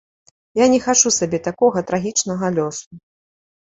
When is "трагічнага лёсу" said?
1.93-2.85